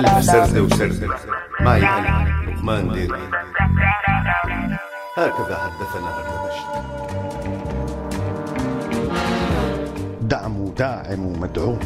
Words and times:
ألف 0.00 0.24
سردة 0.24 0.62
وسردة 0.62 1.08
معي 1.60 1.82
أنا 1.82 2.28
لقمان 2.48 2.92
ديري 2.92 3.20
هكذا 5.16 5.56
حدثنا 5.58 6.10
هردبشت 6.16 6.66
دعم 10.20 10.60
وداعم 10.60 11.26
ومدعوم 11.26 11.78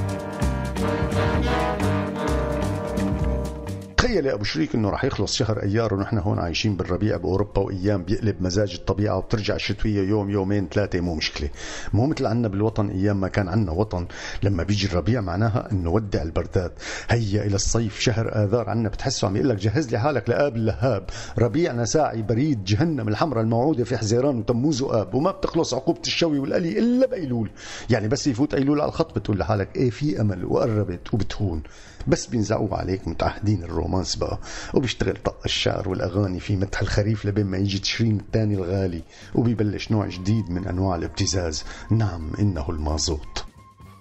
تخيل 4.04 4.26
يا 4.26 4.34
أبو 4.34 4.44
شريك 4.44 4.74
إنه 4.74 4.90
رح 4.90 5.04
يخلص 5.04 5.36
شهر 5.36 5.62
أيار 5.62 5.94
ونحن 5.94 6.18
هون 6.18 6.38
عايشين 6.38 6.76
بالربيع 6.76 7.16
بأوروبا 7.16 7.60
وأيام 7.60 8.02
بيقلب 8.02 8.42
مزاج 8.42 8.74
الطبيعة 8.74 9.16
وبترجع 9.16 9.54
الشتوية 9.54 10.08
يوم 10.08 10.30
يومين 10.30 10.68
ثلاثة 10.68 11.00
مو 11.00 11.14
مشكلة. 11.14 11.50
مو 11.92 12.06
مثل 12.06 12.26
عنا 12.26 12.48
بالوطن 12.48 12.88
أيام 12.88 13.20
ما 13.20 13.28
كان 13.28 13.48
عنا 13.48 13.72
وطن. 13.72 14.06
لما 14.42 14.62
بيجي 14.62 14.86
الربيع 14.86 15.20
معناها 15.20 15.68
إنه 15.72 15.90
ودع 15.90 16.22
البردات 16.22 16.72
هيا 17.08 17.46
إلى 17.46 17.54
الصيف 17.54 18.00
شهر 18.00 18.44
آذار 18.44 18.70
عنا 18.70 18.88
بتحسه 18.88 19.26
عم 19.28 19.36
يقول 19.36 19.48
لك 19.48 19.56
جهز 19.56 19.90
لي 19.90 19.98
حالك 19.98 20.28
لآب 20.28 20.56
اللهاب. 20.56 21.06
ربيعنا 21.38 21.84
ساعي 21.84 22.22
بريد 22.22 22.64
جهنم 22.64 23.08
الحمراء 23.08 23.44
الموعودة 23.44 23.84
في 23.84 23.96
حزيران 23.96 24.38
وتموز 24.38 24.82
وآب. 24.82 25.14
وما 25.14 25.30
بتخلص 25.30 25.74
عقوبة 25.74 26.00
الشوي 26.06 26.38
والقلي 26.38 26.78
إلا 26.78 27.06
بايلول 27.06 27.50
يعني 27.90 28.08
بس 28.08 28.26
يفوت 28.26 28.54
ايلول 28.54 28.80
على 28.80 28.88
الخط 28.88 29.18
بتقول 29.18 29.38
لحالك 29.38 29.76
إيه 29.76 29.90
في 29.90 30.20
أمل 30.20 30.44
وقربت 30.44 31.14
وبتهون. 31.14 31.62
بس 32.06 32.26
بينزعوا 32.26 32.76
عليك 32.76 33.08
متعهدين 33.08 33.62
ال 33.62 33.66
romance 33.66 33.93
بقى 34.16 34.38
وبيشتغل 34.74 35.16
طق 35.24 35.36
الشعر 35.44 35.88
والأغاني 35.88 36.40
في 36.40 36.56
مدح 36.56 36.80
الخريف 36.80 37.26
لبين 37.26 37.46
ما 37.46 37.56
يجي 37.56 37.78
تشرين 37.78 38.20
الثاني 38.20 38.54
الغالي. 38.54 39.02
وبيبلش 39.34 39.90
نوع 39.92 40.06
جديد 40.06 40.50
من 40.50 40.66
أنواع 40.66 40.96
الابتزاز. 40.96 41.64
نعم 41.90 42.30
إنه 42.38 42.70
المازوت. 42.70 43.33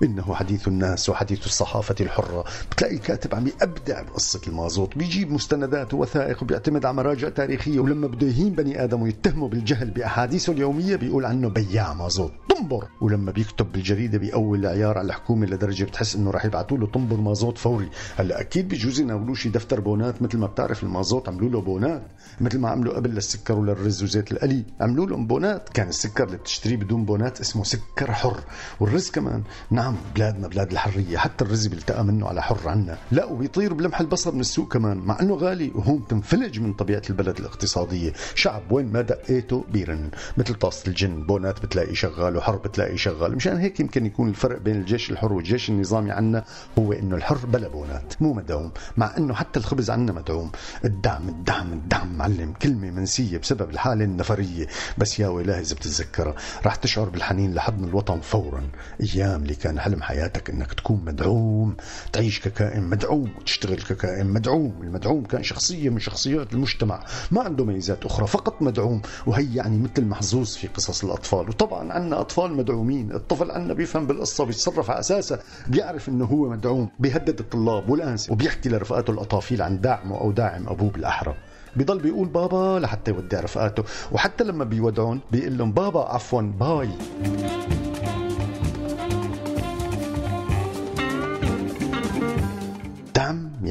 إنه 0.03 0.33
حديث 0.33 0.67
الناس 0.67 1.09
وحديث 1.09 1.45
الصحافة 1.45 1.95
الحرة. 2.01 2.43
بتلاقي 2.71 2.95
الكاتب 2.95 3.35
عم 3.35 3.47
يبدع 3.47 4.01
بقصة 4.01 4.41
المازوت 4.47 4.97
بيجيب 4.97 5.31
مستندات 5.31 5.93
ووثائق 5.93 6.43
وبيعتمد 6.43 6.85
على 6.85 6.95
مراجع 6.95 7.29
تاريخية 7.29 7.79
ولما 7.79 8.07
بده 8.07 8.27
يهين 8.27 8.49
بني 8.49 8.83
آدم 8.83 9.01
ويتهمه 9.01 9.47
بالجهل 9.49 9.89
بأحاديثه 9.91 10.53
اليومية 10.53 10.95
بيقول 10.95 11.25
عنه 11.25 11.49
بياع 11.49 11.93
مازوت. 11.93 12.31
طنبر! 12.49 12.87
ولما 13.01 13.31
بيكتب 13.31 13.71
بالجريدة 13.71 14.17
بيقول 14.17 14.59
العيار 14.59 14.97
على 14.97 15.05
الحكومة 15.05 15.45
لدرجة 15.45 15.83
بتحس 15.83 16.15
إنه 16.15 16.31
رح 16.31 16.45
يبعثوا 16.45 16.77
له 16.77 16.87
طنبر 16.87 17.17
مازوت 17.17 17.57
فوري. 17.57 17.89
هلأ 18.15 18.41
أكيد 18.41 18.67
بيجوز 18.67 18.99
يناولوه 18.99 19.35
شي 19.35 19.49
دفتر 19.49 19.79
بونات 19.79 20.21
مثل 20.21 20.37
ما 20.37 20.47
بتعرف 20.47 20.83
المازوت 20.83 21.29
عملوا 21.29 21.49
له 21.49 21.61
بونات. 21.61 22.03
مثل 22.41 22.59
ما 22.59 22.69
عملوا 22.69 22.93
قبل 22.93 23.09
للسكر 23.09 23.53
وللرز 23.53 24.03
وزيت 24.03 24.31
القلي 24.31 24.63
عملوا 24.81 25.05
لهم 25.05 25.27
بونات. 25.27 25.69
كان 25.69 25.87
السكر 25.87 26.23
اللي 26.23 26.37
بتشتريه 26.37 26.75
بدون 26.77 27.05
بونات 27.05 27.39
اسمه 27.39 27.63
سكر 27.63 28.11
حر. 28.11 28.39
والرز 28.79 29.09
كمان 29.09 29.43
نعم 29.71 29.92
بلادنا 30.15 30.47
بلاد 30.47 30.71
الحرية. 30.71 31.17
حتى 31.17 31.45
الرز 31.45 31.67
بيلتقى 31.67 32.05
منه 32.05 32.27
على 32.27 32.41
حر 32.41 32.69
عنا. 32.69 32.97
لا 33.11 33.25
وبيطير 33.25 33.73
بلمح 33.73 33.99
البصر 33.99 34.31
من 34.31 34.39
السوق 34.39 34.73
كمان 34.73 34.97
مع 34.97 35.19
إنه 35.21 35.35
غالي 35.35 35.71
وهون 35.75 35.99
بتنفلج 35.99 36.59
من 36.59 36.73
طبيعة 36.73 37.01
البلد 37.09 37.39
الاقتصادية. 37.39 38.13
شعب 38.35 38.71
وين 38.71 38.91
ما 38.91 39.01
دقيته 39.01 39.63
بيرن. 39.71 40.11
مثل 40.37 40.53
طاسة 40.53 40.87
الجن 40.87 41.25
بونات 41.25 41.65
بتلاقي 41.65 41.95
شغال 41.95 42.37
وحر 42.37 42.55
بتلاقي 42.55 42.97
شغال. 42.97 43.35
مشان 43.35 43.57
هيك 43.57 43.79
يمكن 43.79 44.05
يكون 44.05 44.29
الفرق 44.29 44.61
بين 44.61 44.75
الجيش 44.75 45.11
الحر 45.11 45.33
والجيش 45.33 45.69
النظامي 45.69 46.11
عنا 46.11 46.43
هو 46.79 46.93
إنه 46.93 47.15
الحر 47.15 47.45
بلا 47.45 47.67
بونات 47.67 48.13
مو 48.21 48.33
مدعوم. 48.33 48.71
مع 48.97 49.17
إنه 49.17 49.33
حتى 49.33 49.59
الخبز 49.59 49.89
عنا 49.89 50.11
مدعوم. 50.11 50.51
الدعم 50.85 51.29
الدعم 51.29 51.73
الدعم 51.73 52.17
معلم. 52.17 52.53
كلمة 52.61 52.91
منسية 52.91 53.37
بسبب 53.37 53.69
الحالة 53.69 54.05
النفرية. 54.05 54.67
بس 54.97 55.19
يا 55.19 55.27
ويلاه 55.27 55.59
إذا 55.59 55.75
بتتذكرها 55.75 56.35
رح 56.65 56.75
تشعر 56.75 57.09
بالحنين 57.09 57.53
لحضن 57.53 57.83
الوطن 57.83 58.19
فورا. 58.19 58.63
أيام 59.01 59.41
اللي 59.41 59.55
كان 59.55 59.79
حلم 59.83 60.01
حياتك 60.01 60.49
إنك 60.49 60.73
تكون 60.73 61.01
مدعوم؟ 61.05 61.75
تعيش 62.13 62.39
ككائن 62.39 62.83
مدعوم 62.83 63.31
وتشتغل 63.39 63.75
ككائن 63.75 64.25
مدعوم. 64.25 64.73
المدعوم 64.83 65.25
كان 65.25 65.43
شخصية 65.43 65.89
من 65.89 65.99
شخصيات 65.99 66.53
المجتمع 66.53 67.03
ما 67.31 67.41
عنده 67.41 67.65
ميزات 67.65 68.05
أخرى 68.05 68.27
فقط 68.27 68.61
مدعوم. 68.61 69.01
وهي 69.25 69.55
يعني 69.55 69.77
مثل 69.77 70.05
محظوظ 70.05 70.49
في 70.55 70.67
قصص 70.67 71.03
الأطفال. 71.03 71.49
وطبعا 71.49 71.93
عنا 71.93 72.19
أطفال 72.19 72.53
مدعومين. 72.53 73.11
الطفل 73.11 73.51
عنا 73.51 73.73
بيفهم 73.73 74.07
بالقصة 74.07 74.45
بيتصرف 74.45 74.89
على 74.89 74.99
أساسها 74.99 75.39
بيعرف 75.67 76.09
إنه 76.09 76.25
هو 76.25 76.49
مدعوم 76.49 76.89
بيهدد 76.99 77.39
الطلاب 77.39 77.89
والانسه 77.89 78.33
وبيحكي 78.33 78.69
لرفقاته 78.69 79.11
الأطافيل 79.11 79.61
عن 79.61 79.81
داعمه 79.81 80.21
أو 80.21 80.31
داعم 80.31 80.67
أبوه 80.67 80.89
بالأحرى. 80.89 81.35
بضل 81.75 81.99
بيقول 81.99 82.27
بابا 82.27 82.79
لحتى 82.79 83.11
يودع 83.11 83.39
رفقاته. 83.39 83.83
وحتى 84.11 84.43
لما 84.43 84.63
بيودعون 84.63 85.19
بيقول 85.31 85.57
لهم 85.57 85.71
بابا 85.71 85.99
عفوا 85.99 86.41
باي. 86.41 86.89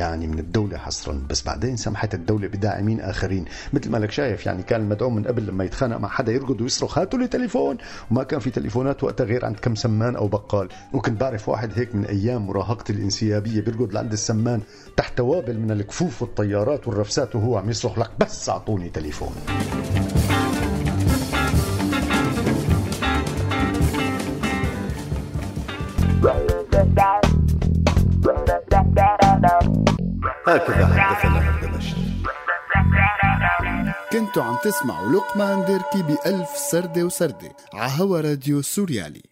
يعني 0.03 0.27
من 0.27 0.39
الدولة 0.39 0.79
حصرا. 0.79 1.23
بس 1.31 1.43
بعدين 1.43 1.77
سمحت 1.77 2.15
الدولة 2.15 2.49
بداعمين 2.49 3.01
آخرين. 3.01 3.45
مثل 3.73 3.91
ما 3.91 3.99
لك 3.99 4.11
شايف 4.11 4.47
يعني 4.47 4.63
كان 4.63 4.81
المدعوم 4.81 5.15
من 5.15 5.25
قبل 5.25 5.47
لما 5.47 5.65
يتخانق 5.65 5.97
مع 5.97 6.09
حدا 6.09 6.33
يرقد 6.33 6.61
ويصرخ 6.61 6.99
هاتوا 6.99 7.19
لي 7.19 7.27
تليفون. 7.27 7.77
وما 8.11 8.23
كان 8.23 8.41
في 8.41 8.51
تليفونات 8.51 9.05
وقتها 9.05 9.25
غير 9.25 9.45
عند 9.45 9.57
كم 9.57 9.75
سمان 9.75 10.17
أو 10.17 10.29
بقال. 10.29 10.69
وكنت 10.93 11.21
بعرف 11.21 11.49
واحد 11.49 11.71
هيك 11.75 11.95
من 11.95 12.05
أيام 12.05 12.47
مراهقتي 12.47 12.93
الإنسيابية 12.93 13.61
بيرقد 13.61 13.93
لعند 13.93 14.13
السمان 14.13 14.61
تحت 14.97 15.21
وابل 15.21 15.59
من 15.59 15.71
الكفوف 15.71 16.23
والطيارات 16.23 16.89
والرفسات 16.89 17.37
وهو 17.37 17.57
عم 17.57 17.71
يصرخ 17.71 17.99
لك 17.99 18.11
بس 18.19 18.49
أعطوني 18.49 18.89
تليفون. 18.89 19.33
هكذا 30.47 30.87
حدثنا 30.87 31.39
هردبشت 31.39 31.97
كنتوا 34.13 34.43
عم 34.43 34.57
تسمعوا 34.65 35.09
لقمان 35.13 35.65
ديركي 35.65 36.03
بألف 36.03 36.49
سردة 36.49 37.05
وسردة 37.05 37.57
عهوا 37.75 38.21
راديو 38.21 38.63
سوريالي. 38.63 39.32